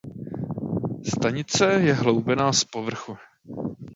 Stanice 1.07 1.65
je 1.81 1.93
hloubená 1.93 2.53
z 2.53 2.63
povrchu. 2.63 3.17